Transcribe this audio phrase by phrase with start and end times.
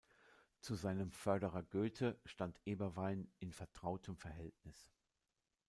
[0.61, 4.91] Zu seinem Förderer Goethe stand Eberwein in vertrautem Verhältnis.